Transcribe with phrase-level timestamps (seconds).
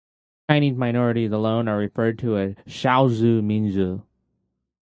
[0.49, 4.01] Chinese minorities alone are referred to as "Shaoshu Minzu".